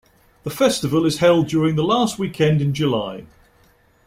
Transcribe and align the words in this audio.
The 0.45 0.49
festival 0.49 1.05
is 1.05 1.19
held 1.19 1.47
during 1.47 1.75
the 1.75 1.83
last 1.83 2.17
weekend 2.17 2.59
in 2.59 2.73
July. 2.73 3.27